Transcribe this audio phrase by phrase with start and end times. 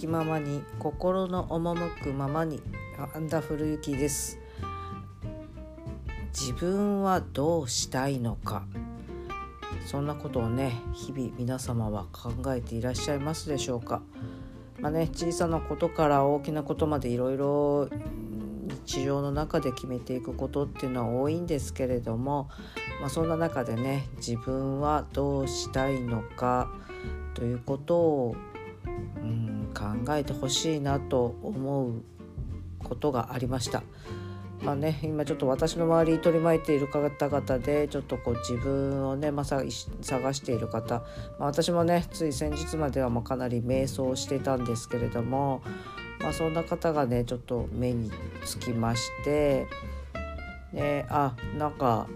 [0.00, 2.62] 気ままに心の赴くままに
[3.14, 4.38] アンダフルユキです。
[6.32, 8.64] 自分はどうしたいのか。
[9.84, 14.00] そんなことをね日々皆様は考えていらっしゃいますでしょうか。
[14.80, 17.90] まあね小さなことから大きなことまでいろいろ
[18.86, 22.48] 日常の中で決めていくことっていうのは多いんですけれども、
[23.02, 26.72] まあ、そんな中でね自分はどうしたいのか
[27.34, 28.36] ということを、
[29.16, 29.49] うん、
[30.04, 32.02] 考えてほしいなと思う
[32.78, 33.82] ことがありました。
[34.62, 39.64] まあね、今ちょっと私の周りに取り巻いている方々でちょっとこう自分をね、まあ、探
[40.34, 41.04] している方、ま
[41.40, 45.62] あ、私もねつい先日まではまかなり迷走してたんですけれども、
[46.20, 48.10] まあ、そんな方がねちょっと目に
[48.44, 49.66] つきまして
[50.74, 52.06] ねあなんか、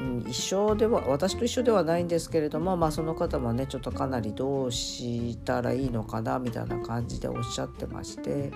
[0.00, 8.50] うん、一緒では私と一緒ではないんですけれども、まあ、その方もねちょっとかなりどうしたらいいのかなみたいな感じでおっしゃってまして。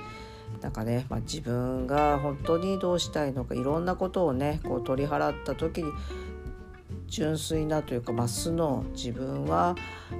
[0.60, 5.90] なんかね、まあ、自分が本当にどうしたいのかいろんなことをねこう取り払った時に
[7.08, 9.76] 純粋なというか、まあ、素の自分は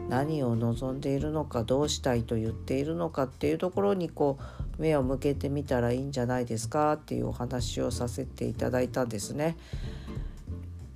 [0.08, 4.38] 何を望んでいるのかどうしたいと言っているのかっていうところにこ
[4.78, 9.56] う目を向けてみたらいいんじゃないですかっていうお話をさせていただいたんですね。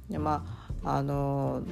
[0.08, 0.44] でま
[0.84, 1.62] ああの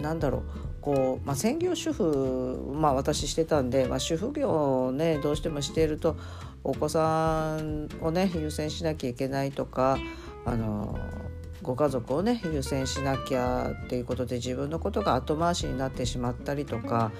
[0.00, 0.42] なんだろう
[0.80, 6.16] こう、まあ、専業主婦、まあ、私してたんで、まあ、主婦業をねどうしてもしていると
[6.64, 9.98] お子さんをね優先しなきゃいけないとか
[10.44, 10.98] あの
[11.62, 17.10] ご家族をね優先しなきゃっていうことで自分のことが後回しになってしまったりとか、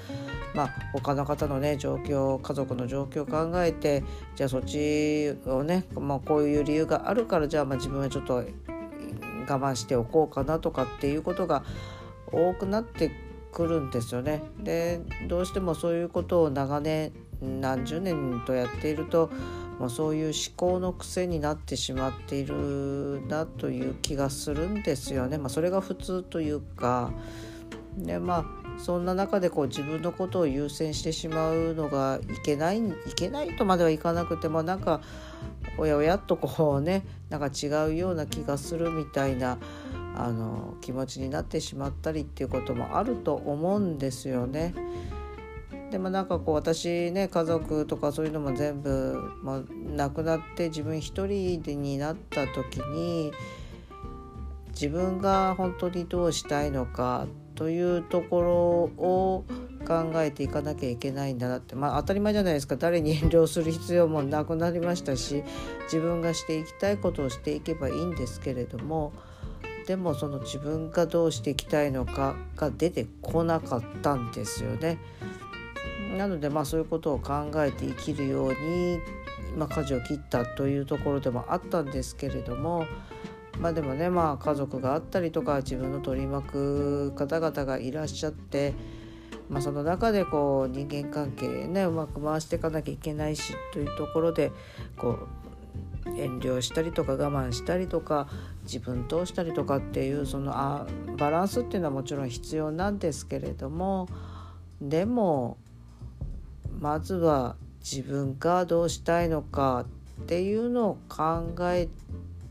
[0.55, 4.05] まあ、他の方のね状況家族の状況を考えて
[4.37, 8.45] じゃあそっちをね、まあ、こういう理由があるからじゃあまあ自分はちょっと
[9.49, 11.65] 我慢しておこうかなとかっていうことが
[12.31, 13.11] 多くなって
[13.53, 14.43] くるんですよね。
[14.59, 19.31] でどうしてもそういうことを長年何十年とやっていると
[19.79, 25.39] もうそういう思考の癖になってしまっているなという気がするんですよね。
[25.39, 27.13] まあ、それが普通というか
[27.97, 35.01] でまあそんな中でこう自分のことを優先してしまうのがいけないいけないとまではいかなくてもなんか
[35.79, 39.59] おやおやっとこうねなんか違うような気がするみたいな
[40.17, 44.75] あの気持ちになってしまったりっていうこともあると思うんですよね。
[45.91, 49.63] でもなんかこう私ね家族とかそういうのも全部、まあ、
[49.97, 53.33] 亡くなって自分一人でになった時に
[54.69, 58.53] 自分が本当にどうしたいのかというところ
[59.05, 59.45] を
[59.89, 65.43] 考えていかなきゃいけないんだなってまあ当たり前じゃないですか誰に遠慮する必要もなくなりましたし
[65.85, 69.15] 自分がしていきたいことをしていけばいいんですけれども
[69.87, 74.99] でもその自分がどうしていきたいのかが出てこなかったんですよね。
[76.19, 78.99] なのでまあそういうことを考えて生きるように、
[79.57, 82.85] まあ、舵を切ったというところでもあったんですけれども
[83.59, 88.75] まあでもねまあ家族があったりとか自分の取り巻く方々がいらっしゃって、
[89.49, 94.53] まあ、その中でこう人間関係ねうまく回していかなきゃいけないしというところで
[94.97, 95.39] こう
[96.17, 98.29] 遠慮したりとか我慢したりとか
[98.65, 100.87] 自分通したりとかっていうそのあ
[101.17, 104.09] バランスっていうのはもちろん必要なんですけれども
[104.81, 105.57] でも
[106.79, 109.87] まずは自分がどうしたいのか
[110.23, 111.89] っていうのを考え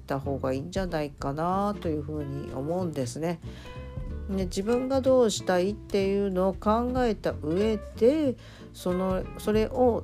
[0.06, 3.40] た方がいいんじゃないかなというふうに思うんですね。
[4.30, 8.36] ね自分がどうしたいっていうのを考えた上で
[8.74, 10.04] そのそれを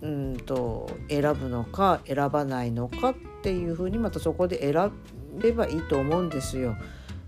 [0.00, 4.92] うんと選ぶのか選ばないのかっていうふうにまたそこで選
[5.40, 6.76] べばいいと思うんですよ。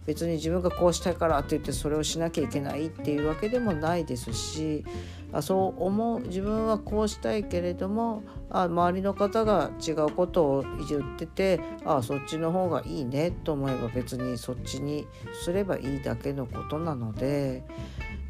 [0.07, 4.85] 別に自分がこうしたいからって言ってそれをしなきゃいけないっていうわけでもないですし
[5.33, 15.07] あそう思う自分はこうしたいけれどもあ周りの方が違うことを言っててあそっちの方がいいねと思えば別にそっちに
[15.45, 17.65] すればいいだけのことなので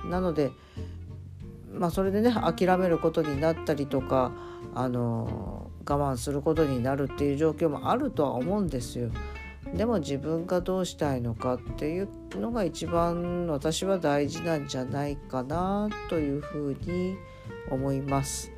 [0.04, 0.50] なので
[1.72, 4.32] まあそれでね諦めることになったりとか
[4.74, 9.10] あの我慢することになるっていう状況もあるとは思うんですよ。
[9.74, 17.16] でも自分がどうしたいのかっていうのが一番私は大事なんじゃないかなというふうに
[17.70, 18.52] 思います。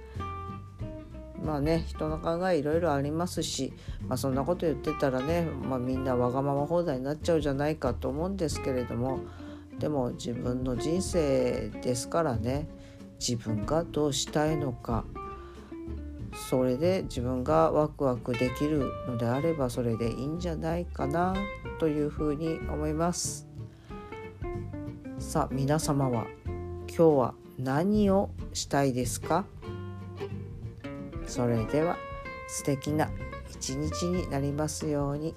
[1.43, 3.73] まあね人の考えいろいろありますし、
[4.07, 9.21] まあ、そんなこと言ってたらね、まあ、みんなわがまま放題になっちゃうじゃないかと思うんですけれども
[9.81, 12.69] でも自分の人生ですからね
[13.19, 15.05] 自分がどうしたいのか
[16.35, 21.35] それで自分がワクワクできるのであればそれでいいんじゃないかな
[21.79, 23.47] というふうに思います
[25.19, 26.27] さあ皆様は
[26.89, 29.45] 今日は何をしたいですか？
[31.27, 31.97] それでは
[32.49, 33.11] 素敵な
[33.51, 35.35] 一日になりますように。